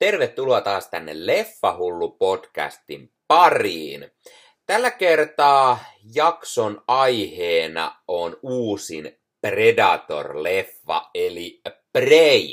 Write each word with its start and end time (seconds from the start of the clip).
Tervetuloa 0.00 0.60
taas 0.60 0.88
tänne 0.88 1.12
Leffahullu 1.26 2.10
podcastin 2.10 3.12
pariin. 3.28 4.10
Tällä 4.66 4.90
kertaa 4.90 5.78
jakson 6.14 6.84
aiheena 6.88 8.02
on 8.08 8.36
uusin 8.42 9.20
Predator-leffa, 9.46 11.10
eli 11.14 11.60
Prey. 11.92 12.46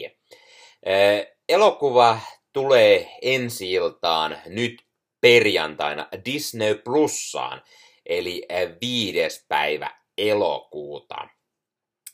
Elokuva 1.50 2.20
tulee 2.54 3.18
ensi 3.22 3.72
iltaan 3.72 4.38
nyt 4.46 4.86
perjantaina 5.22 6.08
Disney 6.26 6.76
Plussaan, 6.76 7.62
eli 8.06 8.48
viides 8.82 9.46
päivä 9.48 9.92
elokuuta. 10.18 11.28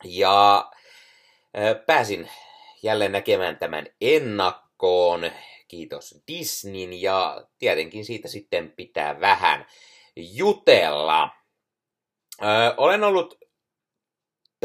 Ja 0.03 0.71
pääsin 1.85 2.29
jälleen 2.83 3.11
näkemään 3.11 3.57
tämän 3.57 3.85
ennakkoon. 4.73 5.31
Kiitos 5.67 6.23
Disneyn 6.27 7.01
ja 7.01 7.47
tietenkin 7.59 8.05
siitä 8.05 8.27
sitten 8.27 8.71
pitää 8.71 9.19
vähän 9.19 9.65
jutella. 10.15 11.29
Ö, 12.41 12.45
olen 12.77 13.03
ollut 13.03 13.39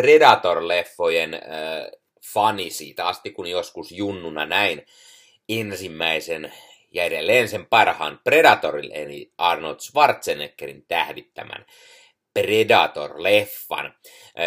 Predator-leffojen 0.00 1.34
ö, 1.34 1.98
fani 2.32 2.70
siitä 2.70 3.06
asti, 3.06 3.30
kun 3.30 3.46
joskus 3.46 3.92
junnuna 3.92 4.46
näin 4.46 4.86
ensimmäisen 5.48 6.52
ja 6.92 7.04
edelleen 7.04 7.48
sen 7.48 7.66
parhaan 7.66 8.20
Predatorin, 8.24 8.92
eli 8.92 9.32
Arnold 9.38 9.80
Schwarzeneggerin 9.80 10.84
tähdittämän 10.88 11.66
Predator-leffan. 12.38 13.92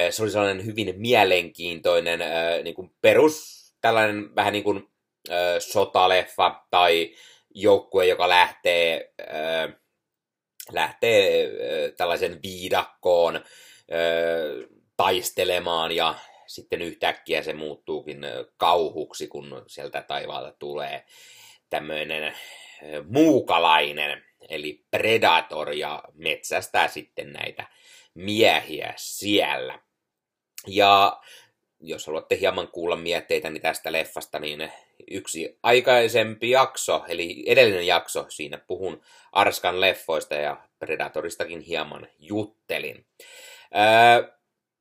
Se 0.10 0.24
oli 0.24 0.32
sellainen 0.32 0.66
hyvin 0.66 0.94
mielenkiintoinen 0.98 2.20
niin 2.64 2.76
kuin 2.76 2.92
perus, 3.02 3.62
tällainen 3.82 4.36
vähän 4.36 4.54
niin 4.54 4.64
kuin 4.64 4.92
sotaleffa 5.60 6.66
tai 6.72 7.16
joukkue, 7.56 8.06
joka 8.06 8.30
lähtee, 8.30 9.14
lähtee 10.72 11.50
tällaisen 11.98 12.40
viidakkoon 12.44 13.44
taistelemaan 14.98 15.92
ja 15.92 16.16
sitten 16.48 16.82
yhtäkkiä 16.82 17.42
se 17.42 17.54
muuttuukin 17.54 18.22
kauhuksi, 18.58 19.28
kun 19.28 19.64
sieltä 19.68 20.02
taivaalta 20.02 20.56
tulee 20.60 21.06
tämmöinen 21.70 22.38
muukalainen, 23.10 24.24
eli 24.50 24.86
predator, 24.92 25.74
ja 25.74 26.04
metsästää 26.14 26.88
sitten 26.88 27.34
näitä 27.34 27.68
miehiä 28.14 28.94
siellä. 28.98 29.80
Ja 30.68 31.22
jos 31.80 32.08
haluatte 32.08 32.40
hieman 32.40 32.68
kuulla 32.68 32.96
mietteitäni 32.96 33.60
tästä 33.60 33.92
leffasta, 33.92 34.40
niin 34.40 34.72
yksi 35.12 35.60
aikaisempi 35.64 36.50
jakso, 36.50 37.04
eli 37.08 37.44
edellinen 37.48 37.88
jakso, 37.88 38.26
siinä 38.30 38.58
puhun 38.58 39.02
Arskan 39.32 39.82
leffoista 39.82 40.36
ja 40.36 40.58
Predatoristakin 40.80 41.62
hieman 41.62 42.08
juttelin. 42.20 43.06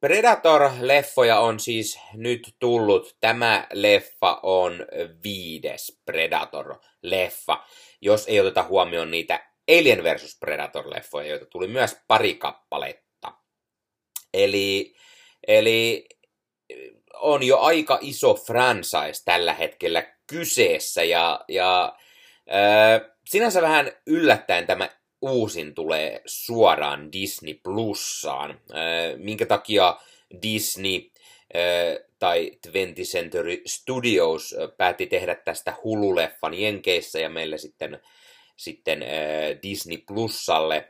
Predator-leffoja 0.01 1.39
on 1.39 1.61
siis 1.61 2.01
nyt 2.15 2.55
tullut. 2.59 3.17
Tämä 3.21 3.67
leffa 3.73 4.41
on 4.43 4.87
viides 5.25 6.01
Predator-leffa, 6.11 7.67
jos 8.01 8.29
ei 8.29 8.41
oteta 8.41 8.63
huomioon 8.63 9.11
niitä 9.11 9.51
Alien 9.69 10.05
vs. 10.05 10.39
Predator-leffoja, 10.41 11.27
joita 11.27 11.47
tuli 11.47 11.67
myös 11.67 11.97
pari 12.09 12.35
kappaletta. 12.35 13.33
Eli, 14.35 14.95
eli 15.47 16.09
on 17.15 17.43
jo 17.43 17.59
aika 17.59 17.99
iso 18.01 18.35
franchise 18.35 19.25
tällä 19.25 19.55
hetkellä 19.55 20.03
kyseessä 20.27 21.05
ja, 21.05 21.41
ja 21.49 21.97
äh, 22.55 23.11
sinänsä 23.29 23.63
vähän 23.63 23.93
yllättäen 24.07 24.67
tämä 24.67 24.89
uusin 25.23 25.75
tulee 25.75 26.23
suoraan 26.27 27.13
Disney 27.13 27.55
Plussaan. 27.55 28.51
Äh, 28.51 29.17
minkä 29.17 29.47
takia 29.47 29.97
Disney 30.43 31.11
äh, 31.57 32.07
tai 32.19 32.51
20th 32.67 33.03
Century 33.03 33.63
Studios 33.67 34.55
päätti 34.77 35.07
tehdä 35.07 35.35
tästä 35.35 35.75
hululeffan 35.85 36.55
Jenkeissä 36.55 37.21
ja 37.21 37.31
meille 37.31 37.59
sitten, 37.59 38.01
sitten 38.57 39.05
Disney 39.63 39.99
Plussalle. 40.07 40.89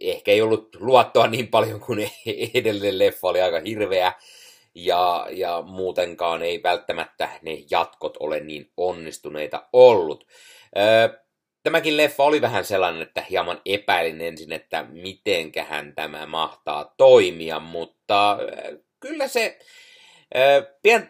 Ehkä 0.00 0.30
ei 0.30 0.42
ollut 0.42 0.76
luottoa 0.80 1.26
niin 1.26 1.48
paljon 1.48 1.80
kuin 1.80 2.10
edellinen 2.54 2.98
leffa 2.98 3.28
oli 3.28 3.40
aika 3.40 3.60
hirveä 3.60 4.12
ja, 4.76 5.26
ja 5.30 5.62
muutenkaan 5.62 6.42
ei 6.42 6.62
välttämättä 6.62 7.28
ne 7.42 7.58
jatkot 7.70 8.16
ole 8.20 8.40
niin 8.40 8.72
onnistuneita 8.76 9.68
ollut. 9.72 10.26
Öö, 10.78 11.08
tämäkin 11.62 11.96
leffa 11.96 12.24
oli 12.24 12.40
vähän 12.40 12.64
sellainen, 12.64 13.02
että 13.02 13.24
hieman 13.30 13.60
epäilin 13.64 14.20
ensin, 14.20 14.52
että 14.52 14.86
mitenkähän 14.88 15.94
tämä 15.94 16.26
mahtaa 16.26 16.94
toimia, 16.96 17.60
mutta 17.60 18.38
kyllä 19.00 19.28
se 19.28 19.58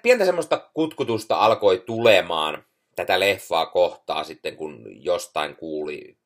pientä 0.03 0.25
semmoista 0.25 0.71
kutkutusta 0.75 1.37
alkoi 1.37 1.83
tulemaan 1.87 2.65
tätä 2.97 3.21
leffaa 3.21 3.67
kohtaa 3.67 4.25
sitten, 4.25 4.57
kun 4.57 4.85
jostain 5.05 5.57
kuuli, 5.57 6.17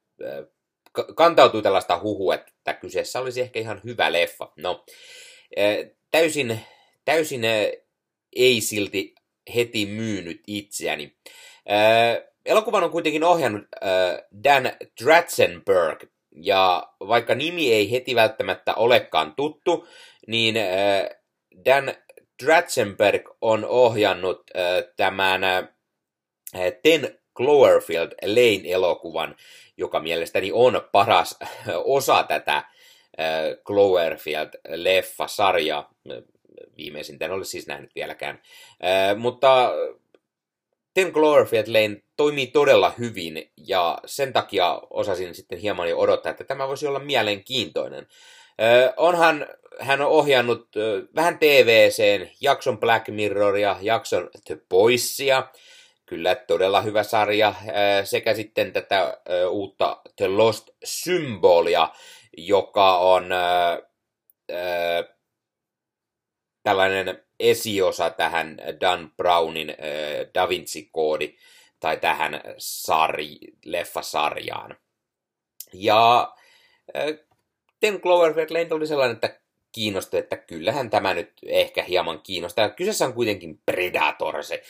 kantautui 1.17 1.63
tällaista 1.63 2.01
huhua, 2.03 2.35
että 2.35 2.75
kyseessä 2.75 3.21
olisi 3.21 3.41
ehkä 3.41 3.61
ihan 3.61 3.81
hyvä 3.85 4.13
leffa. 4.13 4.53
No, 4.57 4.85
täysin 6.11 6.61
täysin 7.11 7.43
ei 8.37 8.61
silti 8.61 9.15
heti 9.55 9.87
myynyt 9.87 10.43
itseäni. 10.47 11.17
Elokuvan 12.47 12.85
on 12.85 12.91
kuitenkin 12.91 13.25
ohjannut 13.25 13.63
Dan 14.45 14.73
Dratzenberg, 15.05 16.03
ja 16.37 16.89
vaikka 17.01 17.35
nimi 17.35 17.73
ei 17.73 17.91
heti 17.91 18.15
välttämättä 18.15 18.75
olekaan 18.75 19.35
tuttu, 19.37 19.89
niin 20.27 20.55
Dan 21.65 21.95
Dratzenberg 22.45 23.29
on 23.41 23.65
ohjannut 23.65 24.51
tämän 24.97 25.41
Ten 26.83 27.19
Cloverfield 27.37 28.13
Lane-elokuvan, 28.23 29.37
joka 29.77 30.01
mielestäni 30.01 30.51
on 30.53 30.89
paras 30.93 31.39
osa 31.85 32.23
tätä 32.23 32.65
Cloverfield-leffasarjaa 33.69 35.85
viimeisintä 36.77 37.25
en 37.25 37.31
ole 37.31 37.45
siis 37.45 37.67
nähnyt 37.67 37.95
vieläkään. 37.95 38.43
Äh, 38.85 39.17
mutta 39.17 39.73
Ten 40.95 41.13
Cloverfield 41.13 41.67
Lane 41.69 42.03
toimii 42.17 42.47
todella 42.47 42.93
hyvin 42.99 43.53
ja 43.57 43.99
sen 44.07 44.33
takia 44.33 44.83
osasin 44.91 45.35
sitten 45.35 45.59
hieman 45.59 45.91
jo 45.91 45.99
odottaa, 45.99 46.31
että 46.31 46.45
tämä 46.45 46.69
voisi 46.69 46.87
olla 46.87 46.99
mielenkiintoinen. 46.99 48.07
Äh, 48.63 48.93
onhan 48.97 49.47
hän 49.81 50.01
on 50.01 50.07
ohjannut 50.07 50.69
äh, 50.77 50.83
vähän 51.15 51.39
TVCen, 51.39 52.31
jakson 52.41 52.81
Black 52.81 53.09
Mirroria, 53.09 53.77
jakson 53.81 54.31
The 54.45 54.59
Boysia, 54.69 55.49
kyllä 56.07 56.35
todella 56.35 56.81
hyvä 56.81 57.03
sarja, 57.03 57.55
sekä 58.05 58.35
sitten 58.35 58.73
tätä 58.73 59.19
uutta 59.51 60.01
The 60.17 60.29
Lost 60.29 60.69
Symbolia, 60.85 61.89
joka 62.37 62.99
on 62.99 63.27
tällainen 66.63 67.23
esiosa 67.41 68.11
tähän 68.11 68.57
Dan 68.81 69.13
Brownin 69.17 69.71
äh, 69.71 69.77
Da 70.35 70.49
Vinci-koodi 70.49 71.37
tai 71.81 71.97
tähän 71.97 72.41
sari, 72.59 73.39
leffasarjaan. 73.65 74.77
Ja 75.73 76.35
äh, 76.97 77.27
Ten 77.81 78.01
Cloverfield 78.01 78.51
Lane 78.51 78.75
oli 78.75 78.87
sellainen, 78.87 79.15
että 79.15 79.41
kiinnosti, 79.73 80.17
että 80.17 80.37
kyllähän 80.37 80.91
tämä 80.91 81.15
nyt 81.15 81.33
ehkä 81.47 81.83
hieman 81.83 82.21
kiinnostaa. 82.23 82.69
Kyseessä 82.69 83.05
on 83.05 83.15
kuitenkin 83.15 83.61
Predator, 83.67 84.45
se 84.45 84.63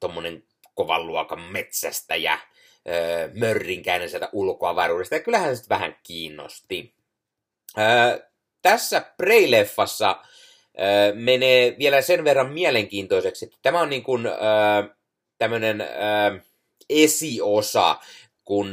tommonen 0.00 0.44
kovan 0.74 1.06
luokan 1.06 1.40
metsästäjä, 1.40 2.32
äh, 2.32 2.40
mörrinkäinen 3.34 4.10
sieltä 4.10 4.28
ulkoavaruudesta, 4.32 5.14
ja 5.14 5.20
kyllähän 5.20 5.56
se 5.56 5.64
vähän 5.68 5.96
kiinnosti. 6.02 6.94
Äh, 7.78 8.20
tässä 8.62 9.00
Prey-leffassa 9.22 10.16
menee 11.14 11.76
vielä 11.78 12.02
sen 12.02 12.24
verran 12.24 12.52
mielenkiintoiseksi, 12.52 13.44
että 13.44 13.58
tämä 13.62 13.80
on 13.80 13.90
niin 13.90 14.02
kuin 14.02 14.22
tämmöinen 15.38 15.84
esiosa, 16.90 17.96
kun, 18.44 18.72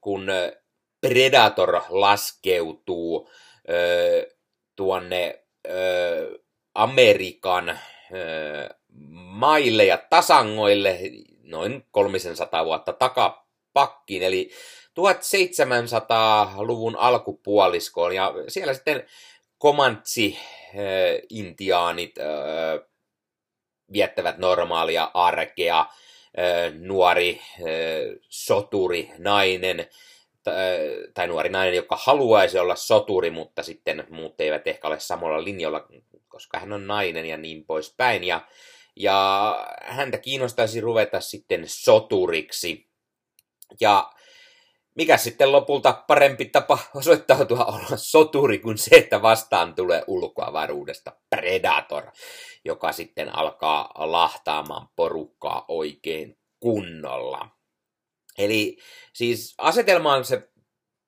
kun 0.00 0.26
Predator 1.00 1.80
laskeutuu 1.88 3.30
tuonne 4.76 5.44
Amerikan 6.74 7.78
maille 9.14 9.84
ja 9.84 9.98
tasangoille 10.10 10.98
noin 11.42 11.86
300 11.90 12.64
vuotta 12.64 12.92
takapakkiin, 12.92 14.22
eli 14.22 14.50
1700-luvun 14.90 16.96
alkupuoliskoon, 16.96 18.14
ja 18.14 18.34
siellä 18.48 18.74
sitten 18.74 19.06
Comanche-intiaanit 19.62 22.14
viettävät 23.92 24.38
normaalia 24.38 25.10
arkea 25.14 25.86
nuori 26.78 27.40
soturi 28.28 29.10
nainen, 29.18 29.86
tai 31.14 31.26
nuori 31.26 31.48
nainen, 31.48 31.76
joka 31.76 31.98
haluaisi 32.02 32.58
olla 32.58 32.76
soturi, 32.76 33.30
mutta 33.30 33.62
sitten 33.62 34.06
muut 34.10 34.40
eivät 34.40 34.66
ehkä 34.66 34.88
ole 34.88 35.00
samalla 35.00 35.44
linjalla, 35.44 35.88
koska 36.28 36.58
hän 36.58 36.72
on 36.72 36.86
nainen 36.86 37.26
ja 37.26 37.36
niin 37.36 37.64
poispäin. 37.64 38.24
Ja, 38.24 38.40
ja 38.96 39.66
häntä 39.82 40.18
kiinnostaisi 40.18 40.80
ruveta 40.80 41.20
sitten 41.20 41.64
soturiksi. 41.66 42.88
Ja 43.80 44.12
mikä 44.94 45.16
sitten 45.16 45.52
lopulta 45.52 46.04
parempi 46.06 46.44
tapa 46.44 46.78
osoittautua 46.94 47.64
olla 47.64 47.96
soturi 47.96 48.58
kuin 48.58 48.78
se, 48.78 48.96
että 48.96 49.22
vastaan 49.22 49.74
tulee 49.74 50.04
ulkoavaruudesta 50.06 51.12
Predator, 51.30 52.04
joka 52.64 52.92
sitten 52.92 53.36
alkaa 53.36 53.92
lahtaamaan 53.96 54.88
porukkaa 54.96 55.64
oikein 55.68 56.38
kunnolla. 56.60 57.48
Eli 58.38 58.76
siis 59.12 59.54
asetelma 59.58 60.14
on 60.14 60.24
se 60.24 60.48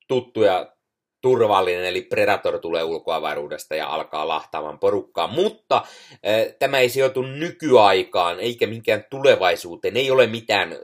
tuttu 0.08 0.42
ja 0.42 0.74
turvallinen, 1.20 1.84
eli 1.84 2.02
Predator 2.02 2.58
tulee 2.58 2.82
ulkoavaruudesta 2.82 3.74
ja 3.74 3.88
alkaa 3.88 4.28
lahtaamaan 4.28 4.78
porukkaa, 4.78 5.26
mutta 5.26 5.76
äh, 5.76 6.54
tämä 6.58 6.78
ei 6.78 6.88
sijoitu 6.88 7.22
nykyaikaan 7.22 8.40
eikä 8.40 8.66
minkään 8.66 9.04
tulevaisuuteen, 9.10 9.96
ei 9.96 10.10
ole 10.10 10.26
mitään 10.26 10.76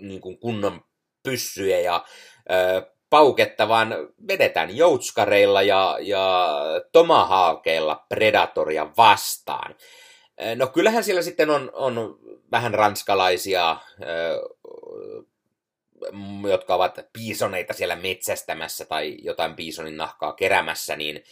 niin 0.00 0.20
kuin 0.20 0.38
kunnon 0.38 0.80
pyssyjä 1.22 1.80
ja 1.80 2.04
pauketta, 3.10 3.68
vaan 3.68 3.94
vedetään 4.28 4.76
joutskareilla 4.76 5.62
ja, 5.62 5.98
ja 6.00 6.56
tomahawkeilla 6.92 8.04
Predatoria 8.08 8.86
vastaan. 8.96 9.74
No 10.56 10.66
kyllähän 10.66 11.04
siellä 11.04 11.22
sitten 11.22 11.50
on, 11.50 11.70
on 11.74 12.18
vähän 12.50 12.74
ranskalaisia 12.74 13.76
jotka 16.50 16.74
ovat 16.74 16.98
piisoneita 17.12 17.74
siellä 17.74 17.96
metsästämässä 17.96 18.84
tai 18.84 19.16
jotain 19.22 19.54
piisonin 19.54 19.96
nahkaa 19.96 20.32
kerämässä, 20.32 20.96
niin 20.96 21.24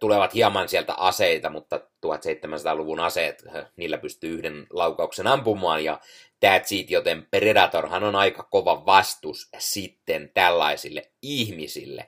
tulevat 0.00 0.34
hieman 0.34 0.68
sieltä 0.68 0.94
aseita, 0.94 1.50
mutta 1.50 1.76
1700-luvun 1.76 3.00
aseet, 3.00 3.44
niillä 3.76 3.98
pystyy 3.98 4.34
yhden 4.34 4.66
laukauksen 4.70 5.26
ampumaan 5.26 5.84
ja 5.84 6.00
that's 6.46 6.66
it, 6.70 6.90
joten 6.90 7.26
Predatorhan 7.30 8.04
on 8.04 8.16
aika 8.16 8.42
kova 8.42 8.86
vastus 8.86 9.48
sitten 9.58 10.30
tällaisille 10.34 11.10
ihmisille. 11.22 12.06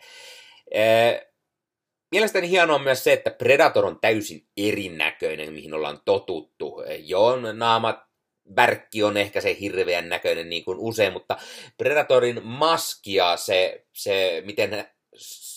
Mielestäni 2.10 2.48
hienoa 2.50 2.76
on 2.76 2.82
myös 2.82 3.04
se, 3.04 3.12
että 3.12 3.30
Predator 3.30 3.86
on 3.86 4.00
täysin 4.00 4.46
erinäköinen, 4.56 5.52
mihin 5.52 5.74
ollaan 5.74 6.00
totuttu. 6.04 6.84
Joo, 6.98 7.36
naamat 7.36 8.13
värkki 8.56 9.02
on 9.02 9.16
ehkä 9.16 9.40
se 9.40 9.56
hirveän 9.60 10.08
näköinen 10.08 10.48
niin 10.48 10.64
kuin 10.64 10.78
usein, 10.78 11.12
mutta 11.12 11.36
Predatorin 11.78 12.40
maskia, 12.42 13.36
se, 13.36 13.84
se 13.92 14.42
miten, 14.46 14.88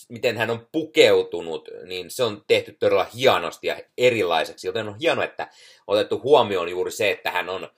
miten 0.09 0.37
hän 0.37 0.49
on 0.49 0.67
pukeutunut, 0.71 1.69
niin 1.85 2.11
se 2.11 2.23
on 2.23 2.43
tehty 2.47 2.77
todella 2.79 3.07
hienosti 3.15 3.67
ja 3.67 3.79
erilaiseksi, 3.97 4.67
joten 4.67 4.87
on 4.87 4.99
hienoa, 4.99 5.23
että 5.23 5.47
otettu 5.87 6.21
huomioon 6.23 6.69
juuri 6.69 6.91
se, 6.91 7.11
että 7.11 7.31
hän 7.31 7.49
on 7.49 7.63
ö, 7.63 7.69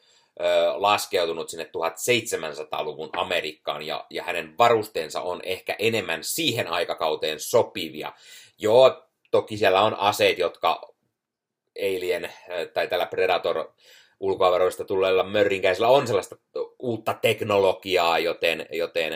laskeutunut 0.75 1.49
sinne 1.49 1.63
1700-luvun 1.63 3.09
Amerikkaan 3.13 3.83
ja, 3.83 4.05
ja 4.09 4.23
hänen 4.23 4.57
varusteensa 4.57 5.21
on 5.21 5.39
ehkä 5.43 5.75
enemmän 5.79 6.23
siihen 6.23 6.67
aikakauteen 6.67 7.39
sopivia. 7.39 8.13
Joo, 8.57 9.03
toki 9.31 9.57
siellä 9.57 9.81
on 9.81 9.95
aseet, 9.99 10.37
jotka 10.37 10.81
Alien 11.79 12.33
tai 12.73 12.87
tällä 12.87 13.05
Predator 13.05 13.71
ulkoavaroista 14.19 14.85
tulleilla 14.85 15.23
mörrinkäisillä 15.23 15.87
on 15.87 16.07
sellaista 16.07 16.35
uutta 16.79 17.13
teknologiaa, 17.13 18.19
joten, 18.19 18.65
joten 18.71 19.13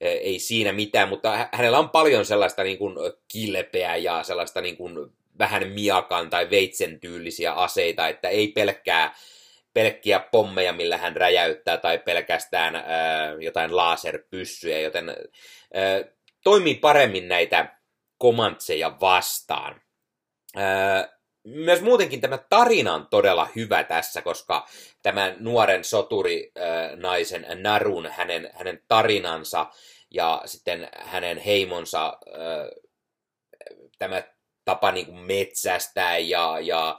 e, 0.00 0.08
ei 0.08 0.38
siinä 0.38 0.72
mitään, 0.72 1.08
mutta 1.08 1.48
hänellä 1.52 1.78
on 1.78 1.90
paljon 1.90 2.24
sellaista 2.24 2.62
niin 2.62 2.78
kuin 2.78 2.96
kilpeä 3.28 3.96
ja 3.96 4.22
sellaista 4.22 4.60
niin 4.60 4.76
kuin 4.76 5.12
vähän 5.38 5.68
miakan 5.68 6.30
tai 6.30 6.50
veitsen 6.50 7.00
tyylisiä 7.00 7.52
aseita, 7.52 8.08
että 8.08 8.28
ei 8.28 8.48
pelkkää 8.48 9.14
pelkkiä 9.74 10.20
pommeja, 10.20 10.72
millä 10.72 10.96
hän 10.96 11.16
räjäyttää, 11.16 11.76
tai 11.76 11.98
pelkästään 11.98 12.76
ää, 12.76 13.32
jotain 13.40 13.76
laserpyssyjä, 13.76 14.80
joten 14.80 15.08
ää, 15.08 16.04
toimii 16.44 16.74
paremmin 16.74 17.28
näitä 17.28 17.76
komantseja 18.18 18.96
vastaan. 19.00 19.80
Ää, 20.56 21.08
myös 21.44 21.80
muutenkin 21.80 22.20
tämä 22.20 22.38
tarina 22.38 22.94
on 22.94 23.06
todella 23.10 23.48
hyvä 23.56 23.84
tässä, 23.84 24.22
koska 24.22 24.68
tämä 25.02 25.34
nuoren 25.38 25.84
soturi 25.84 26.52
naisen 26.96 27.46
Narun, 27.54 28.06
hänen, 28.06 28.50
hänen 28.52 28.82
tarinansa 28.88 29.66
ja 30.10 30.42
sitten 30.44 30.88
hänen 30.94 31.38
heimonsa 31.38 32.18
tämä 33.98 34.22
tapa 34.64 34.92
niin 34.92 35.06
kuin 35.06 35.18
metsästää 35.18 36.18
ja, 36.18 36.58
ja 36.60 36.98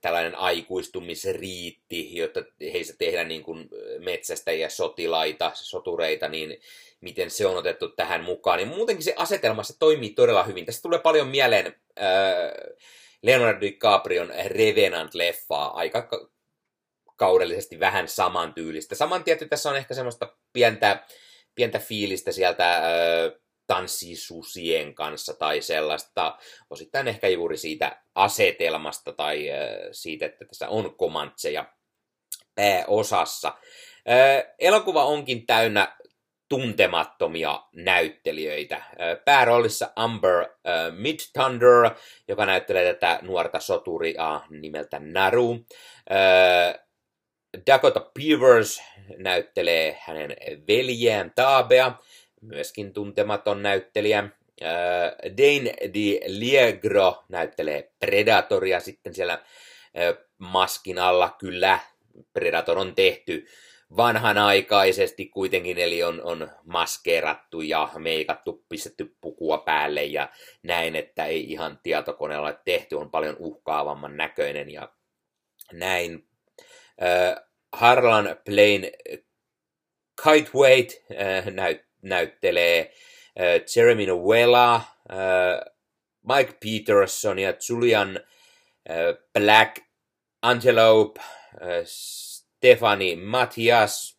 tällainen 0.00 0.34
aikuistumisriitti, 0.34 2.16
jotta 2.16 2.42
heistä 2.72 2.94
tehdään 2.98 3.28
niin 3.28 3.42
kuin 3.42 3.68
metsästäjiä, 3.98 4.68
sotilaita, 4.68 5.50
sotureita, 5.54 6.28
niin 6.28 6.60
miten 7.00 7.30
se 7.30 7.46
on 7.46 7.56
otettu 7.56 7.88
tähän 7.88 8.24
mukaan. 8.24 8.58
Niin 8.58 8.68
muutenkin 8.68 9.04
se 9.04 9.14
asetelma 9.16 9.62
se 9.62 9.78
toimii 9.78 10.10
todella 10.10 10.42
hyvin. 10.42 10.66
Tästä 10.66 10.82
tulee 10.82 10.98
paljon 10.98 11.28
mieleen 11.28 11.66
äh, 11.66 12.04
Leonardo 13.24 13.60
DiCaprion 13.60 14.32
Revenant-leffaa 14.46 15.74
aika 15.74 16.08
kaudellisesti 17.16 17.80
vähän 17.80 18.08
samantyylistä. 18.08 18.94
Saman 18.94 19.24
tietty 19.24 19.48
tässä 19.48 19.70
on 19.70 19.76
ehkä 19.76 19.94
semmoista 19.94 20.36
pientä, 20.52 21.04
pientä 21.54 21.78
fiilistä 21.78 22.32
sieltä 22.32 22.76
ö, 22.76 23.40
kanssa 24.94 25.34
tai 25.34 25.62
sellaista, 25.62 26.38
osittain 26.70 27.08
ehkä 27.08 27.28
juuri 27.28 27.56
siitä 27.56 28.02
asetelmasta 28.14 29.12
tai 29.12 29.50
ö, 29.50 29.88
siitä, 29.92 30.26
että 30.26 30.44
tässä 30.44 30.68
on 30.68 30.96
komantseja 30.96 31.64
pääosassa. 32.54 33.54
Ö, 34.10 34.54
elokuva 34.58 35.04
onkin 35.04 35.46
täynnä 35.46 35.96
tuntemattomia 36.48 37.62
näyttelijöitä. 37.72 38.82
Pääroolissa 39.24 39.92
Amber 39.96 40.46
Mid 40.90 41.18
Thunder, 41.32 41.90
joka 42.28 42.46
näyttelee 42.46 42.94
tätä 42.94 43.18
nuorta 43.22 43.60
soturia 43.60 44.40
nimeltä 44.50 45.00
Naru. 45.00 45.66
Dakota 47.66 48.00
Peavers 48.00 48.82
näyttelee 49.16 49.98
hänen 50.00 50.36
veljeään 50.68 51.32
Taabea, 51.34 51.92
myöskin 52.40 52.92
tuntematon 52.92 53.62
näyttelijä. 53.62 54.28
Dane 55.24 55.74
Di 55.94 56.20
Liegro 56.26 57.24
näyttelee 57.28 57.92
Predatoria 57.98 58.80
sitten 58.80 59.14
siellä 59.14 59.38
maskin 60.38 60.98
alla. 60.98 61.36
Kyllä, 61.38 61.78
Predator 62.32 62.78
on 62.78 62.94
tehty 62.94 63.46
vanhanaikaisesti 63.96 65.26
kuitenkin, 65.26 65.78
eli 65.78 66.02
on, 66.02 66.22
on 66.22 66.50
maskeerattu 66.64 67.60
ja 67.60 67.90
meikattu, 67.98 68.64
pistetty 68.68 69.16
pukua 69.20 69.58
päälle 69.58 70.04
ja 70.04 70.28
näin, 70.62 70.96
että 70.96 71.24
ei 71.24 71.52
ihan 71.52 71.78
tietokoneella 71.82 72.52
tehty, 72.52 72.94
on 72.94 73.10
paljon 73.10 73.36
uhkaavamman 73.38 74.16
näköinen 74.16 74.70
ja 74.70 74.88
näin. 75.72 76.28
Äh, 77.02 77.44
Harlan 77.72 78.36
Plain 78.44 78.92
Kiteweight 80.22 80.90
äh, 81.10 81.46
näyt, 81.46 81.84
näyttelee 82.02 82.80
äh, 83.40 83.60
Jeremy 83.76 84.06
Noella, 84.06 84.74
äh, 84.74 85.74
Mike 86.22 86.52
Peterson 86.60 87.38
ja 87.38 87.54
Julian 87.68 88.16
äh, 88.90 89.24
Black 89.32 89.78
Antelope, 90.42 91.20
äh, 91.20 91.84
Stefani 92.64 93.16
Matias, 93.16 94.18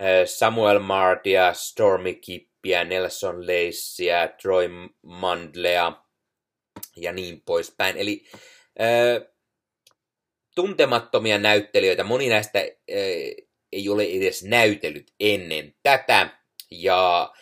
eh, 0.00 0.26
Samuel 0.26 0.78
Martia, 0.78 1.52
Stormy 1.52 2.14
Kippiä, 2.14 2.84
Nelson 2.84 3.46
Laceyä, 3.46 4.28
Troy 4.42 4.68
Mandlea 5.02 5.92
ja 6.96 7.12
niin 7.12 7.42
poispäin. 7.44 7.96
Eli 7.96 8.24
äh, 8.80 9.32
tuntemattomia 10.54 11.38
näyttelijöitä, 11.38 12.04
moni 12.04 12.28
näistä 12.28 12.58
äh, 12.58 12.66
ei 13.72 13.88
ole 13.88 14.04
edes 14.04 14.44
näytellyt 14.44 15.12
ennen 15.20 15.74
tätä, 15.82 16.28
ja 16.70 17.32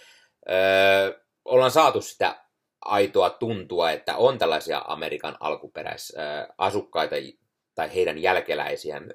ollaan 1.44 1.70
saatu 1.70 2.00
sitä 2.02 2.44
aitoa 2.80 3.30
tuntua, 3.30 3.90
että 3.90 4.16
on 4.16 4.38
tällaisia 4.38 4.82
Amerikan 4.86 5.36
alkuperäisasukkaita 5.40 7.16
tai 7.74 7.94
heidän 7.94 8.18
jälkeläisiään. 8.18 9.14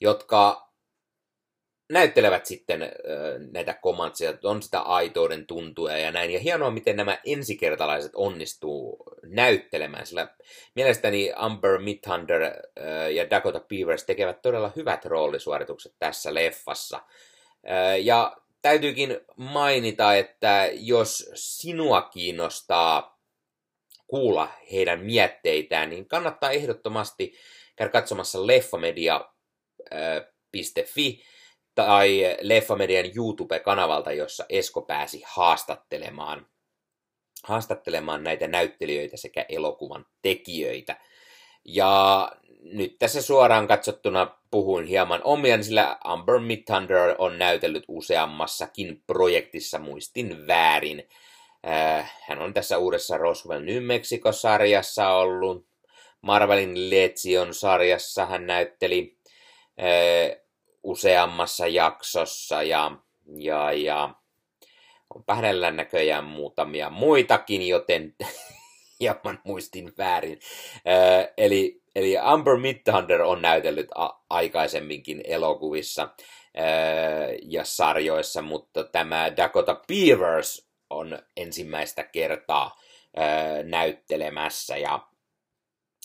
Jotka 0.00 0.70
näyttelevät 1.92 2.46
sitten 2.46 2.92
näitä 3.52 3.74
komantseja, 3.74 4.34
on 4.44 4.62
sitä 4.62 4.80
aitouden 4.80 5.46
tuntua 5.46 5.92
ja 5.92 6.12
näin. 6.12 6.30
Ja 6.30 6.38
hienoa, 6.38 6.70
miten 6.70 6.96
nämä 6.96 7.18
ensikertalaiset 7.26 8.12
onnistuu 8.14 9.04
näyttelemään, 9.22 10.06
sillä 10.06 10.28
mielestäni 10.74 11.32
Amber 11.36 11.78
Midthunder 11.78 12.42
äh, 12.42 12.52
ja 13.14 13.30
Dakota 13.30 13.60
Beavers 13.60 14.04
tekevät 14.04 14.42
todella 14.42 14.72
hyvät 14.76 15.04
roolisuoritukset 15.04 15.94
tässä 15.98 16.34
leffassa. 16.34 17.00
Ja 18.02 18.36
täytyykin 18.62 19.20
mainita, 19.36 20.14
että 20.14 20.68
jos 20.72 21.30
sinua 21.34 22.02
kiinnostaa 22.02 23.20
kuulla 24.06 24.48
heidän 24.72 25.00
mietteitään, 25.00 25.90
niin 25.90 26.08
kannattaa 26.08 26.50
ehdottomasti 26.50 27.34
käydä 27.76 27.92
katsomassa 27.92 28.46
leffamedia.fi 28.46 31.22
tai 31.74 32.36
Leffamedian 32.40 33.10
YouTube-kanavalta, 33.16 34.12
jossa 34.12 34.44
Esko 34.48 34.82
pääsi 34.82 35.22
haastattelemaan, 35.26 36.46
haastattelemaan 37.44 38.24
näitä 38.24 38.48
näyttelijöitä 38.48 39.16
sekä 39.16 39.46
elokuvan 39.48 40.06
tekijöitä. 40.22 41.00
Ja 41.64 42.32
nyt 42.60 42.98
tässä 42.98 43.22
suoraan 43.22 43.68
katsottuna 43.68 44.36
puhuin 44.50 44.86
hieman 44.86 45.20
omia, 45.24 45.62
sillä 45.62 45.98
Amber 46.04 46.38
Midthunder 46.38 47.14
on 47.18 47.38
näytellyt 47.38 47.84
useammassakin 47.88 49.02
projektissa 49.06 49.78
muistin 49.78 50.46
väärin. 50.46 51.08
Hän 52.20 52.38
on 52.38 52.54
tässä 52.54 52.78
uudessa 52.78 53.18
Roswell 53.18 53.64
New 53.64 53.82
Mexico-sarjassa 53.82 55.08
ollut. 55.08 55.66
Marvelin 56.24 56.90
Legion-sarjassa 56.90 58.26
hän 58.26 58.46
näytteli 58.46 59.16
äh, 59.80 60.40
useammassa 60.82 61.66
jaksossa 61.66 62.62
ja, 62.62 62.96
ja, 63.38 63.72
ja 63.72 64.14
on 65.14 65.24
hänellä 65.36 65.70
näköjään 65.70 66.24
muutamia 66.24 66.90
muitakin, 66.90 67.68
joten 67.68 68.14
hieman 69.00 69.40
muistin 69.44 69.92
väärin. 69.98 70.38
Äh, 70.88 71.28
eli, 71.36 71.82
eli 71.94 72.18
Amber 72.18 72.56
Midthunder 72.56 73.22
on 73.22 73.42
näytellyt 73.42 73.88
a- 73.94 74.20
aikaisemminkin 74.30 75.20
elokuvissa 75.24 76.02
äh, 76.02 77.36
ja 77.42 77.64
sarjoissa, 77.64 78.42
mutta 78.42 78.84
tämä 78.84 79.36
Dakota 79.36 79.80
Beavers 79.88 80.68
on 80.90 81.18
ensimmäistä 81.36 82.02
kertaa 82.02 82.80
äh, 83.18 83.64
näyttelemässä 83.64 84.76
ja, 84.76 85.13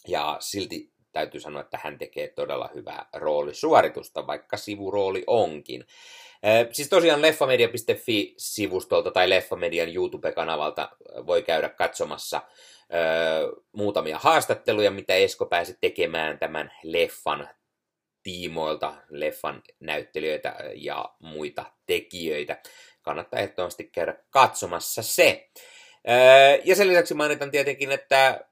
ja 0.07 0.37
silti 0.39 0.91
täytyy 1.11 1.41
sanoa, 1.41 1.61
että 1.61 1.79
hän 1.83 1.97
tekee 1.97 2.27
todella 2.27 2.69
hyvää 2.75 3.09
roolisuoritusta, 3.13 4.27
vaikka 4.27 4.57
sivurooli 4.57 5.23
onkin. 5.27 5.85
Siis 6.71 6.89
tosiaan 6.89 7.21
leffamedia.fi-sivustolta 7.21 9.11
tai 9.11 9.29
Leffamedian 9.29 9.95
YouTube-kanavalta 9.95 10.89
voi 11.25 11.43
käydä 11.43 11.69
katsomassa 11.69 12.41
muutamia 13.71 14.19
haastatteluja, 14.19 14.91
mitä 14.91 15.15
Esko 15.15 15.45
pääsi 15.45 15.77
tekemään 15.81 16.39
tämän 16.39 16.71
leffan 16.83 17.49
tiimoilta, 18.23 18.93
leffan 19.09 19.63
näyttelijöitä 19.79 20.55
ja 20.75 21.15
muita 21.19 21.65
tekijöitä. 21.85 22.61
Kannattaa 23.01 23.39
ehdottomasti 23.39 23.83
käydä 23.83 24.15
katsomassa 24.29 25.03
se. 25.03 25.49
Ja 26.65 26.75
sen 26.75 26.87
lisäksi 26.87 27.13
mainitan 27.13 27.51
tietenkin, 27.51 27.91
että 27.91 28.45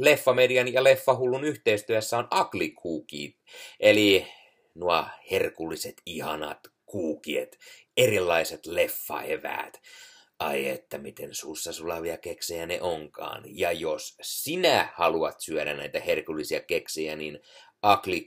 Leffamedian 0.00 0.72
ja 0.72 0.84
Leffahullun 0.84 1.44
yhteistyössä 1.44 2.18
on 2.18 2.28
Ugly 2.40 2.68
Cookie, 2.68 3.32
eli 3.80 4.26
nuo 4.74 5.04
herkulliset, 5.30 5.94
ihanat 6.06 6.58
kuukiet, 6.86 7.58
erilaiset 7.96 8.66
leffaeväät. 8.66 9.80
Ai 10.38 10.68
että 10.68 10.98
miten 10.98 11.34
suussa 11.34 11.72
sulavia 11.72 12.16
keksejä 12.16 12.66
ne 12.66 12.80
onkaan. 12.80 13.44
Ja 13.46 13.72
jos 13.72 14.16
sinä 14.22 14.88
haluat 14.94 15.40
syödä 15.40 15.74
näitä 15.74 16.00
herkullisia 16.00 16.60
keksejä, 16.60 17.16
niin 17.16 17.40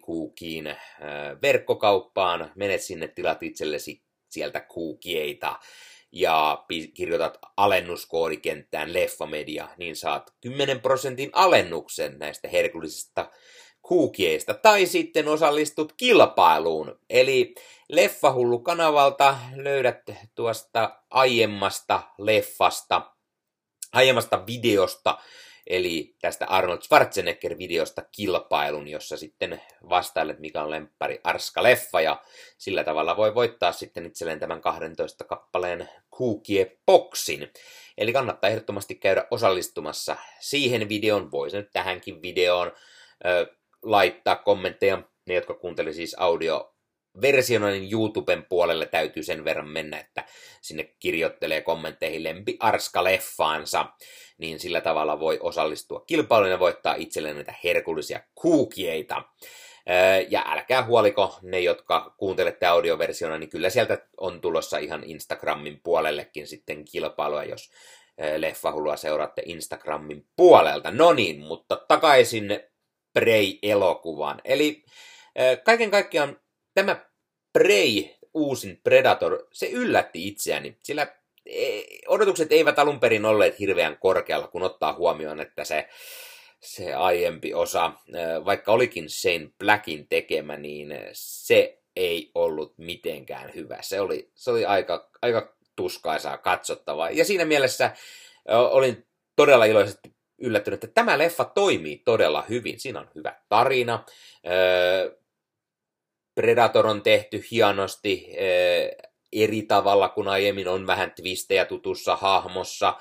Cookiin 0.06 0.68
äh, 0.68 0.78
verkkokauppaan, 1.42 2.52
menet 2.56 2.82
sinne, 2.82 3.08
tilat 3.08 3.44
itsellesi 3.44 4.04
sieltä 4.30 4.62
kuukieita 4.62 5.60
ja 6.14 6.66
kirjoitat 6.94 7.38
alennuskoodikenttään 7.58 8.94
Leffamedia, 8.94 9.68
niin 9.78 9.96
saat 9.96 10.34
10 10.42 10.80
prosentin 10.80 11.30
alennuksen 11.34 12.20
näistä 12.20 12.48
herkullisista 12.48 13.32
kuukieista. 13.82 14.54
Tai 14.54 14.86
sitten 14.86 15.28
osallistut 15.28 15.94
kilpailuun. 15.98 17.00
Eli 17.10 17.56
Leffahullu-kanavalta 17.90 19.36
löydät 19.56 20.02
tuosta 20.36 21.00
aiemmasta 21.10 22.04
leffasta, 22.18 23.12
aiemmasta 23.94 24.46
videosta 24.48 25.18
Eli 25.68 26.16
tästä 26.22 26.46
Arnold 26.46 26.82
Schwarzenegger-videosta 26.82 28.02
kilpailun, 28.12 28.88
jossa 28.88 29.18
sitten 29.18 29.62
vastailet, 29.90 30.40
mikä 30.40 30.64
on 30.64 30.70
lemppari 30.70 31.20
Arska 31.24 31.64
Leffa, 31.64 32.02
ja 32.02 32.22
sillä 32.58 32.84
tavalla 32.84 33.18
voi 33.18 33.36
voittaa 33.36 33.72
sitten 33.72 34.06
itselleen 34.06 34.40
tämän 34.40 34.62
12 34.62 35.24
kappaleen 35.24 35.90
Kuukie-boksin. 36.10 37.52
Eli 37.98 38.14
kannattaa 38.14 38.50
ehdottomasti 38.50 38.96
käydä 38.96 39.28
osallistumassa 39.32 40.18
siihen 40.40 40.90
videoon, 40.90 41.32
voisi 41.32 41.58
nyt 41.58 41.70
tähänkin 41.74 42.22
videoon 42.22 42.72
ö, 43.26 43.48
laittaa 43.82 44.36
kommentteja, 44.36 45.02
ne 45.26 45.34
jotka 45.34 45.54
kuuntelivat 45.54 45.96
siis 45.96 46.16
audio 46.20 46.73
versiona 47.22 47.70
niin 47.70 47.92
YouTuben 47.92 48.46
puolelle 48.50 48.86
täytyy 48.86 49.24
sen 49.24 49.46
verran 49.46 49.68
mennä, 49.68 50.00
että 50.00 50.24
sinne 50.62 50.84
kirjoittelee 51.00 51.62
kommentteihin 51.62 52.24
lempi 52.24 52.58
Arska-leffaansa, 52.60 53.86
niin 54.38 54.60
sillä 54.60 54.82
tavalla 54.82 55.20
voi 55.20 55.40
osallistua 55.42 56.04
kilpailuun 56.08 56.52
ja 56.52 56.60
voittaa 56.60 56.96
itselleen 56.96 57.36
näitä 57.36 57.54
herkullisia 57.64 58.20
kuukieita. 58.36 59.24
Ja 60.30 60.46
älkää 60.48 60.86
huoliko 60.86 61.40
ne, 61.42 61.60
jotka 61.60 62.16
kuuntelette 62.18 62.66
audioversiona, 62.66 63.38
niin 63.38 63.50
kyllä 63.50 63.70
sieltä 63.70 64.08
on 64.18 64.42
tulossa 64.42 64.78
ihan 64.78 65.04
Instagramin 65.04 65.80
puolellekin 65.84 66.48
sitten 66.48 66.86
kilpailua, 66.86 67.44
jos 67.44 67.72
leffahullua 68.38 68.98
seuraatte 68.98 69.42
Instagramin 69.46 70.28
puolelta. 70.36 70.92
No 70.92 71.14
niin, 71.14 71.40
mutta 71.40 71.86
takaisin 71.88 72.60
Prey-elokuvaan. 73.14 74.42
Eli 74.46 74.84
kaiken 75.64 75.92
kaikkiaan 75.92 76.40
tämä 76.74 77.06
Prey, 77.54 78.04
uusin 78.34 78.82
Predator, 78.84 79.48
se 79.52 79.70
yllätti 79.70 80.28
itseäni, 80.28 80.78
sillä 80.84 81.08
e, 81.46 81.82
odotukset 82.08 82.52
eivät 82.52 82.80
alun 82.80 83.00
perin 83.00 83.26
olleet 83.26 83.60
hirveän 83.60 83.98
korkealla, 83.98 84.48
kun 84.48 84.64
ottaa 84.64 84.94
huomioon, 84.94 85.40
että 85.40 85.64
se, 85.64 85.90
se 86.60 86.94
aiempi 86.94 87.54
osa, 87.54 87.92
vaikka 88.46 88.72
olikin 88.72 89.10
Shane 89.10 89.50
Blackin 89.60 90.08
tekemä, 90.08 90.58
niin 90.58 90.94
se 91.14 91.80
ei 91.96 92.32
ollut 92.36 92.78
mitenkään 92.78 93.52
hyvä. 93.56 93.78
Se 93.82 94.02
oli, 94.02 94.32
se 94.36 94.52
oli 94.52 94.66
aika, 94.66 95.10
aika 95.22 95.56
tuskaisaa 95.76 96.38
katsottavaa. 96.38 97.10
Ja 97.10 97.26
siinä 97.26 97.46
mielessä 97.46 97.92
olin 98.48 99.08
todella 99.36 99.66
iloisesti 99.66 100.14
yllättynyt, 100.38 100.84
että 100.84 101.02
tämä 101.02 101.18
leffa 101.18 101.46
toimii 101.46 101.98
todella 101.98 102.46
hyvin. 102.50 102.80
Siinä 102.80 103.00
on 103.00 103.10
hyvä 103.16 103.36
tarina. 103.50 104.06
Predator 106.36 106.88
on 106.88 107.02
tehty 107.02 107.44
hienosti 107.52 108.36
eri 109.34 109.62
tavalla 109.62 110.10
kuin 110.10 110.28
aiemmin 110.28 110.68
on 110.68 110.88
vähän 110.88 111.12
twistejä 111.12 111.66
tutussa 111.66 112.16
hahmossa. 112.16 112.94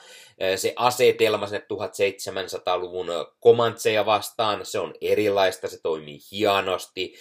Se 0.57 0.73
asetelma 0.77 1.47
sinne 1.47 1.67
1700-luvun 1.73 3.07
komantseja 3.41 4.07
vastaan, 4.07 4.67
se 4.67 4.79
on 4.79 4.95
erilaista, 5.01 5.69
se 5.69 5.83
toimii 5.83 6.19
hienosti. 6.33 7.15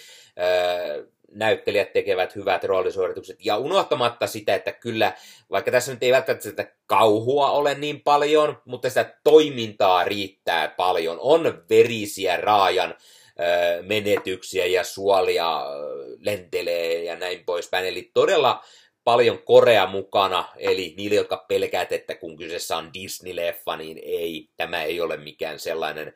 Näyttelijät 1.34 1.92
tekevät 1.92 2.34
hyvät 2.34 2.64
roolisuoritukset. 2.64 3.44
Ja 3.44 3.56
unohtamatta 3.56 4.26
sitä, 4.26 4.54
että 4.54 4.72
kyllä, 4.72 5.12
vaikka 5.50 5.70
tässä 5.70 5.92
nyt 5.92 6.02
ei 6.02 6.12
välttämättä 6.12 6.48
sitä 6.48 6.72
kauhua 6.86 7.50
ole 7.50 7.74
niin 7.74 8.00
paljon, 8.00 8.62
mutta 8.64 8.88
sitä 8.88 9.14
toimintaa 9.24 10.04
riittää 10.04 10.68
paljon. 10.68 11.16
On 11.20 11.64
verisiä 11.70 12.36
raajan 12.36 12.94
menetyksiä 13.82 14.66
ja 14.66 14.84
suolia 14.84 15.60
lentelee 16.18 17.04
ja 17.04 17.16
näin 17.16 17.44
poispäin. 17.44 17.86
Eli 17.86 18.10
todella 18.14 18.64
paljon 19.04 19.42
korea 19.42 19.86
mukana, 19.86 20.48
eli 20.56 20.94
niille, 20.96 21.16
jotka 21.16 21.44
pelkäät, 21.48 21.92
että 21.92 22.14
kun 22.14 22.36
kyseessä 22.36 22.76
on 22.76 22.90
Disney-leffa, 22.94 23.76
niin 23.76 24.00
ei, 24.02 24.48
tämä 24.56 24.82
ei 24.82 25.00
ole 25.00 25.16
mikään 25.16 25.58
sellainen 25.58 26.14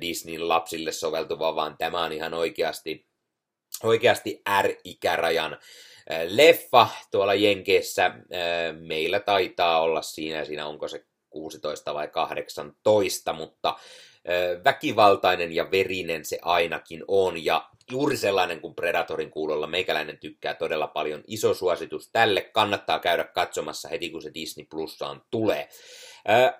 Disneyn 0.00 0.48
lapsille 0.48 0.92
soveltuva, 0.92 1.54
vaan 1.54 1.76
tämä 1.78 2.04
on 2.04 2.12
ihan 2.12 2.34
oikeasti, 2.34 3.06
oikeasti 3.82 4.42
R-ikärajan 4.62 5.58
leffa 6.28 6.88
tuolla 7.10 7.34
Jenkeissä. 7.34 8.10
Meillä 8.80 9.20
taitaa 9.20 9.80
olla 9.80 10.02
siinä, 10.02 10.44
siinä 10.44 10.66
onko 10.66 10.88
se 10.88 11.04
16 11.30 11.94
vai 11.94 12.08
18, 12.08 13.32
mutta 13.32 13.76
Väkivaltainen 14.64 15.52
ja 15.52 15.70
verinen 15.70 16.24
se 16.24 16.38
ainakin 16.42 17.04
on, 17.08 17.44
ja 17.44 17.68
juuri 17.90 18.16
sellainen 18.16 18.60
kuin 18.60 18.74
Predatorin 18.74 19.30
kuulolla 19.30 19.66
meikäläinen 19.66 20.18
tykkää 20.18 20.54
todella 20.54 20.86
paljon. 20.86 21.24
Iso 21.26 21.54
suositus 21.54 22.10
tälle, 22.12 22.40
kannattaa 22.40 22.98
käydä 22.98 23.24
katsomassa 23.24 23.88
heti 23.88 24.10
kun 24.10 24.22
se 24.22 24.30
Disney 24.34 24.66
Plussaan 24.70 25.22
tulee. 25.30 25.68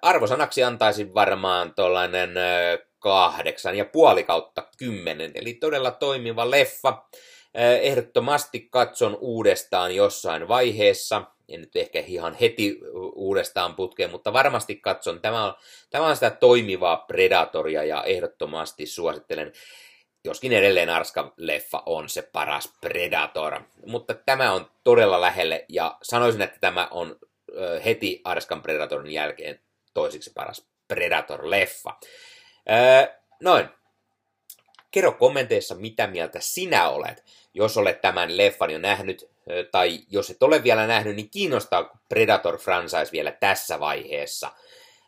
Arvosanaksi 0.02 0.64
antaisin 0.64 1.14
varmaan 1.14 1.74
tuollainen 1.74 2.30
kahdeksan 2.98 3.76
ja 3.76 3.84
puoli 3.84 4.24
kautta 4.24 4.68
kymmenen, 4.78 5.30
eli 5.34 5.54
todella 5.54 5.90
toimiva 5.90 6.50
leffa. 6.50 7.04
Ehdottomasti 7.82 8.68
katson 8.70 9.18
uudestaan 9.20 9.94
jossain 9.94 10.48
vaiheessa, 10.48 11.22
en 11.48 11.60
nyt 11.60 11.76
ehkä 11.76 12.00
ihan 12.06 12.36
heti 12.40 12.80
uudestaan 13.14 13.74
putkeen, 13.74 14.10
mutta 14.10 14.32
varmasti 14.32 14.76
katson. 14.76 15.20
Tämä 15.20 15.44
on, 15.44 15.54
tämä 15.90 16.06
on 16.06 16.16
sitä 16.16 16.30
toimivaa 16.30 16.96
Predatoria 16.96 17.84
ja 17.84 18.04
ehdottomasti 18.04 18.86
suosittelen, 18.86 19.52
joskin 20.24 20.52
edelleen 20.52 20.90
Arska-leffa 20.90 21.82
on 21.86 22.08
se 22.08 22.22
paras 22.22 22.72
Predator. 22.80 23.60
Mutta 23.86 24.14
tämä 24.14 24.52
on 24.52 24.70
todella 24.84 25.20
lähelle 25.20 25.64
ja 25.68 25.98
sanoisin, 26.02 26.42
että 26.42 26.58
tämä 26.60 26.88
on 26.90 27.16
heti 27.84 28.20
Arskan 28.24 28.62
Predatorin 28.62 29.12
jälkeen 29.12 29.60
toisiksi 29.94 30.32
paras 30.34 30.66
Predator-leffa. 30.88 31.92
noin. 33.40 33.68
Kerro 34.90 35.12
kommenteissa, 35.12 35.74
mitä 35.74 36.06
mieltä 36.06 36.40
sinä 36.40 36.88
olet. 36.88 37.24
Jos 37.54 37.76
olet 37.76 38.00
tämän 38.00 38.36
leffan 38.36 38.70
jo 38.70 38.78
nähnyt, 38.78 39.35
tai 39.70 39.98
jos 40.10 40.30
et 40.30 40.42
ole 40.42 40.62
vielä 40.62 40.86
nähnyt, 40.86 41.16
niin 41.16 41.30
kiinnostaa 41.30 42.00
Predator 42.08 42.58
franchise 42.58 43.12
vielä 43.12 43.32
tässä 43.32 43.80
vaiheessa? 43.80 44.50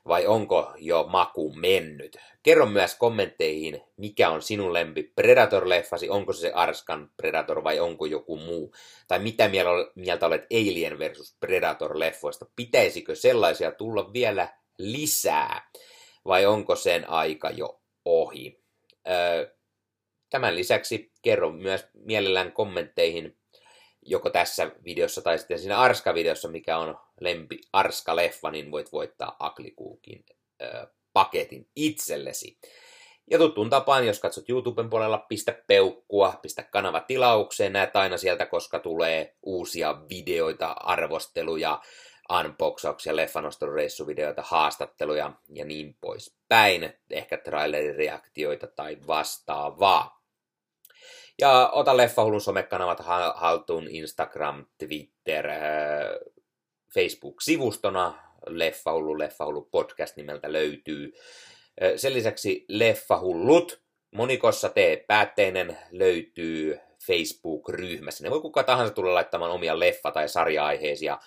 Vai 0.09 0.27
onko 0.27 0.73
jo 0.77 1.07
maku 1.09 1.53
mennyt? 1.53 2.17
Kerro 2.43 2.67
myös 2.67 2.95
kommentteihin, 2.95 3.83
mikä 3.97 4.31
on 4.31 4.43
sinun 4.43 4.73
lempi 4.73 5.13
Predator-leffasi, 5.21 6.11
onko 6.11 6.33
se 6.33 6.41
se 6.41 6.53
Arskan 6.55 7.11
Predator 7.17 7.65
vai 7.65 7.81
onko 7.81 8.07
joku 8.07 8.37
muu? 8.37 8.75
Tai 9.09 9.19
mitä 9.19 9.51
mieltä 9.95 10.27
olet 10.27 10.47
Alien 10.53 10.99
versus 10.99 11.37
Predator-leffoista? 11.41 12.51
Pitäisikö 12.57 13.15
sellaisia 13.15 13.73
tulla 13.73 14.13
vielä 14.13 14.49
lisää? 14.79 15.71
Vai 16.27 16.47
onko 16.47 16.77
sen 16.77 17.11
aika 17.11 17.51
jo 17.51 17.81
ohi? 18.05 18.61
Tämän 20.31 20.57
lisäksi 20.57 21.13
kerro 21.23 21.51
myös 21.51 21.87
mielellään 21.95 22.53
kommentteihin 22.53 23.38
joko 24.11 24.31
tässä 24.31 24.71
videossa 24.85 25.23
tai 25.23 25.39
sitten 25.39 25.59
siinä 25.59 25.79
Arska-videossa, 25.79 26.49
mikä 26.49 26.79
on 26.79 26.99
lempi 27.21 27.61
Arska-leffa, 27.73 28.51
niin 28.51 28.71
voit 28.71 28.93
voittaa 28.93 29.37
Aklikuukin 29.39 30.25
paketin 31.13 31.69
itsellesi. 31.77 32.59
Ja 33.31 33.39
tuttuun 33.39 33.71
tapaan, 33.71 34.07
jos 34.07 34.21
katsot 34.21 34.49
YouTuben 34.49 34.91
puolella, 34.91 35.19
pistä 35.19 35.63
peukkua, 35.67 36.39
pistä 36.43 36.63
kanava 36.63 37.01
tilaukseen, 37.01 37.73
näet 37.73 37.97
aina 37.97 38.17
sieltä, 38.17 38.47
koska 38.47 38.79
tulee 38.79 39.37
uusia 39.43 40.01
videoita, 40.09 40.67
arvosteluja, 40.67 41.81
unboxauksia, 42.39 43.17
leffanostoreissuvideoita, 43.17 44.43
haastatteluja 44.43 45.33
ja 45.49 45.65
niin 45.65 45.97
poispäin. 46.01 46.93
Ehkä 47.11 47.39
trailerireaktioita 47.39 48.67
tai 48.67 48.99
vastaavaa. 49.07 50.18
Ja 51.41 51.71
ota 51.73 51.97
Leffahulun 51.97 52.41
somekanavat 52.41 53.01
haltuun 53.35 53.89
Instagram, 53.89 54.67
Twitter, 54.79 55.51
äh, 55.51 55.59
Facebook-sivustona. 56.95 58.15
Leffahullu, 58.47 59.19
Leffahullu 59.19 59.69
podcast 59.71 60.17
nimeltä 60.17 60.53
löytyy. 60.53 61.13
Äh, 61.83 61.93
sen 61.97 62.15
lisäksi 62.15 62.65
Leffahullut, 62.69 63.81
monikossa 64.15 64.69
tee 64.69 64.97
päätteinen 64.97 65.79
löytyy 65.91 66.79
Facebook-ryhmässä. 67.07 68.25
Ne 68.25 68.31
voi 68.31 68.41
kuka 68.41 68.63
tahansa 68.63 68.95
tulla 68.95 69.15
laittamaan 69.15 69.51
omia 69.51 69.75
leffa- 69.75 70.13
tai 70.13 70.29
sarja-aiheisia 70.29 71.13
äh, 71.13 71.21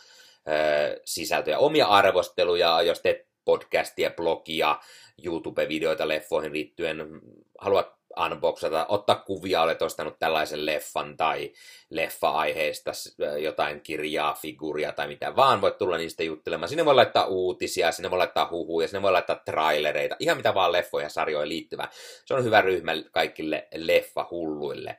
sisältöjä, 1.05 1.59
omia 1.59 1.87
arvosteluja, 1.87 2.81
jos 2.81 2.99
teet 3.01 3.27
podcastia, 3.45 4.11
blogia, 4.11 4.79
YouTube-videoita 5.25 6.07
leffoihin 6.07 6.53
liittyen, 6.53 7.21
haluat 7.59 8.00
unboxata, 8.25 8.85
ottaa 8.89 9.15
kuvia, 9.15 9.61
olet 9.61 9.81
ostanut 9.81 10.19
tällaisen 10.19 10.65
leffan 10.65 11.17
tai 11.17 11.51
leffa-aiheesta 11.89 12.91
jotain 13.39 13.81
kirjaa, 13.81 14.33
figuria 14.33 14.91
tai 14.91 15.07
mitä 15.07 15.35
vaan, 15.35 15.61
voit 15.61 15.77
tulla 15.77 15.97
niistä 15.97 16.23
juttelemaan. 16.23 16.69
Sinne 16.69 16.85
voi 16.85 16.95
laittaa 16.95 17.25
uutisia, 17.25 17.91
sinne 17.91 18.11
voi 18.11 18.17
laittaa 18.17 18.49
huhuja, 18.51 18.87
sinne 18.87 19.01
voi 19.01 19.11
laittaa 19.11 19.41
trailereita, 19.45 20.15
ihan 20.19 20.37
mitä 20.37 20.53
vaan 20.53 20.71
leffoja 20.71 21.09
sarjoihin 21.09 21.49
liittyvää. 21.49 21.89
Se 22.25 22.33
on 22.33 22.43
hyvä 22.43 22.61
ryhmä 22.61 22.91
kaikille 23.11 23.67
leffahulluille. 23.75 24.97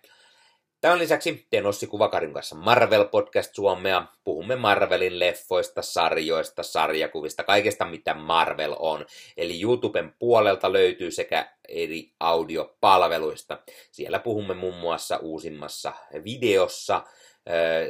Tämän 0.82 0.98
lisäksi 0.98 1.46
teen 1.50 1.66
Ossi 1.66 1.86
Kuvakarin 1.86 2.32
kanssa 2.32 2.56
Marvel-podcast 2.56 3.54
Suomea. 3.54 4.06
Puhumme 4.24 4.56
Marvelin 4.56 5.18
leffoista, 5.18 5.82
sarjoista, 5.82 6.62
sarjakuvista, 6.62 7.44
kaikesta 7.44 7.84
mitä 7.84 8.14
Marvel 8.14 8.76
on. 8.78 9.06
Eli 9.36 9.62
YouTuben 9.62 10.14
puolelta 10.18 10.72
löytyy 10.72 11.10
sekä 11.10 11.50
eri 11.68 12.10
audiopalveluista. 12.20 13.58
Siellä 13.90 14.18
puhumme 14.18 14.54
muun 14.54 14.76
muassa 14.76 15.16
uusimmassa 15.16 15.92
videossa 16.24 17.02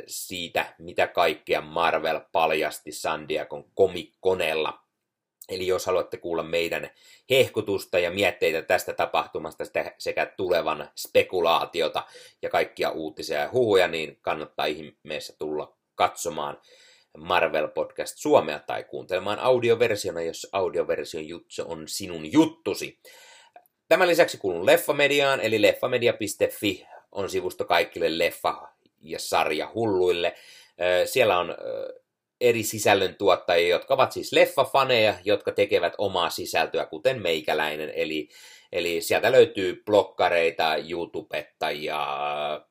siitä, 0.07 0.75
mitä 0.79 1.07
kaikkea 1.07 1.61
Marvel 1.61 2.21
paljasti 2.33 2.93
San 2.93 3.29
Diegon 3.29 3.65
komikkoneella 3.75 4.82
Eli 5.49 5.67
jos 5.67 5.87
haluatte 5.87 6.17
kuulla 6.17 6.43
meidän 6.43 6.91
hehkutusta 7.31 7.99
ja 7.99 8.11
mietteitä 8.11 8.63
tästä 8.63 8.93
tapahtumasta 8.93 9.65
sekä 9.99 10.27
tulevan 10.27 10.91
spekulaatiota 10.97 12.03
ja 12.43 12.49
kaikkia 12.49 12.91
uutisia 12.91 13.41
ja 13.41 13.51
huhuja, 13.53 13.89
niin 13.89 14.19
kannattaa 14.21 14.67
ihmeessä 14.67 15.35
tulla 15.39 15.77
katsomaan 15.95 16.61
Marvel 17.19 17.69
Podcast 17.69 18.19
Suomea 18.19 18.59
tai 18.59 18.85
kuuntelemaan 18.85 19.39
audioversiona, 19.39 20.23
jos 20.23 20.47
audioversion 20.53 21.29
juttu 21.29 21.63
on 21.65 21.89
sinun 21.89 22.33
juttusi. 22.33 22.99
Tämän 23.89 24.09
lisäksi 24.09 24.39
kuulun 24.39 24.67
Leffamediaan, 24.67 25.41
eli 25.41 25.63
leffamedia.fi 25.63 26.87
on 27.13 27.31
sivusto 27.31 27.65
kaikille 27.65 28.09
leffa- 28.09 28.69
ja 29.01 29.19
sarjahulluille. 29.19 30.35
Siellä 31.05 31.39
on 31.39 31.55
eri 32.43 32.63
sisällöntuottajia, 32.63 33.69
jotka 33.69 33.95
ovat 33.95 34.13
siis 34.13 34.33
leffafaneja, 34.33 35.15
jotka 35.25 35.53
tekevät 35.53 35.93
omaa 35.99 36.31
sisältöä, 36.31 36.87
kuten 36.87 37.23
meikäläinen. 37.23 37.93
Eli, 37.95 38.29
eli 38.73 39.01
sieltä 39.01 39.33
löytyy 39.33 39.83
blokkareita, 39.87 40.77
YouTubettajia, 40.77 42.07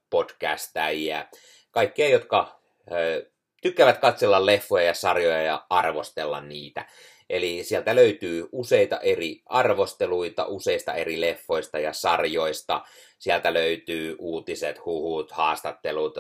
podcastajia, 0.10 1.26
kaikkea, 1.72 2.10
jotka 2.10 2.60
ö, 2.92 3.32
tykkäävät 3.62 3.98
katsella 3.98 4.46
leffoja 4.46 4.86
ja 4.86 4.94
sarjoja 4.94 5.42
ja 5.42 5.66
arvostella 5.70 6.42
niitä. 6.42 6.86
Eli 7.30 7.64
sieltä 7.64 7.96
löytyy 7.96 8.50
useita 8.52 9.00
eri 9.00 9.42
arvosteluita 9.46 10.46
useista 10.46 10.94
eri 10.94 11.22
leffoista 11.22 11.80
ja 11.80 11.94
sarjoista. 11.94 12.82
Sieltä 13.20 13.54
löytyy 13.54 14.16
uutiset, 14.20 14.86
huhut, 14.86 15.32
haastattelut, 15.32 16.16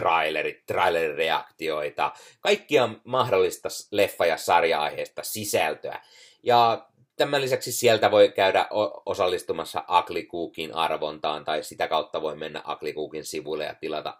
trailerit, 0.00 0.66
trailerireaktioita, 0.66 2.12
kaikkia 2.40 2.88
mahdollista 3.04 3.68
leffa- 3.90 4.26
ja 4.26 4.36
sarja-aiheesta 4.36 5.22
sisältöä. 5.22 6.00
Ja 6.42 6.86
tämän 7.16 7.40
lisäksi 7.40 7.72
sieltä 7.72 8.10
voi 8.10 8.28
käydä 8.28 8.68
osallistumassa 9.06 9.84
Aklikuukin 9.88 10.74
arvontaan, 10.74 11.44
tai 11.44 11.62
sitä 11.62 11.88
kautta 11.88 12.22
voi 12.22 12.36
mennä 12.36 12.62
Aklikuukin 12.64 13.24
sivuille 13.24 13.64
ja 13.64 13.74
tilata 13.74 14.18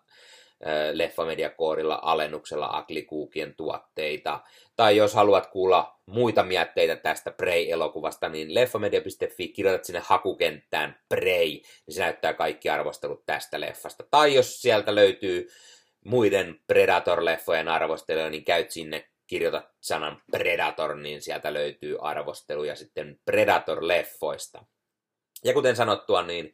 Leffamediakoodilla 0.93 1.99
alennuksella 2.03 2.69
Aklikuukien 2.73 3.55
tuotteita. 3.57 4.41
Tai 4.77 4.97
jos 4.97 5.15
haluat 5.15 5.47
kuulla 5.47 6.01
muita 6.07 6.43
mietteitä 6.43 6.97
tästä 6.97 7.31
Prey-elokuvasta, 7.31 8.29
niin 8.29 8.55
leffamedia.fi 8.55 9.49
kirjoitat 9.49 9.85
sinne 9.85 10.03
hakukenttään 10.05 11.01
Prey, 11.09 11.49
niin 11.49 11.63
se 11.89 12.01
näyttää 12.01 12.35
kaikki 12.35 12.69
arvostelut 12.69 13.27
tästä 13.27 13.61
leffasta. 13.61 14.05
Tai 14.11 14.35
jos 14.35 14.63
sieltä 14.63 14.95
löytyy 14.95 15.49
muiden 16.05 16.61
Predator-leffojen 16.73 17.69
arvosteluja, 17.69 18.31
niin 18.31 18.45
käyt 18.45 18.71
sinne, 18.71 19.09
kirjoitat 19.27 19.69
sanan 19.81 20.23
Predator, 20.31 20.97
niin 20.97 21.23
sieltä 21.23 21.53
löytyy 21.55 21.97
arvosteluja 22.01 22.77
sitten 22.77 23.21
Predator-leffoista. 23.31 24.65
Ja 25.45 25.53
kuten 25.53 25.77
sanottua, 25.77 26.23
niin 26.23 26.53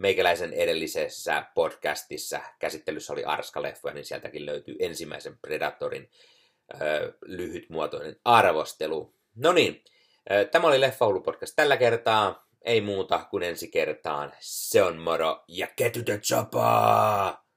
meikäläisen 0.00 0.52
edellisessä 0.52 1.44
podcastissa 1.54 2.40
käsittelyssä 2.58 3.12
oli 3.12 3.24
Arska-leffoja, 3.24 3.94
niin 3.94 4.04
sieltäkin 4.04 4.46
löytyy 4.46 4.76
ensimmäisen 4.78 5.38
Predatorin 5.38 6.10
ö, 6.74 7.12
lyhytmuotoinen 7.24 8.16
arvostelu. 8.24 9.14
No 9.34 9.52
niin, 9.52 9.84
tämä 10.50 10.68
oli 10.68 10.80
Leffa 10.80 11.06
podcast 11.24 11.52
tällä 11.56 11.76
kertaa. 11.76 12.46
Ei 12.62 12.80
muuta 12.80 13.26
kuin 13.30 13.42
ensi 13.42 13.68
kertaan. 13.68 14.32
Se 14.40 14.82
on 14.82 14.96
moro 14.96 15.44
ja 15.48 15.66
the 16.04 16.18
chopper! 16.18 17.49